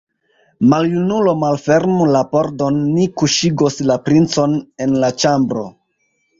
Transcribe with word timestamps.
Maljunulo, 0.69 1.35
malfermu 1.43 2.07
la 2.17 2.23
pordon, 2.33 2.81
ni 2.97 3.07
kuŝigos 3.23 3.79
la 3.93 4.01
princon 4.09 4.59
en 4.89 5.01
la 5.07 5.15
ĉambro! 5.25 5.71